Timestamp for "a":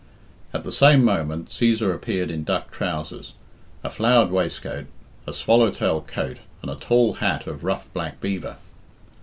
3.83-3.89, 5.27-5.31, 6.71-6.75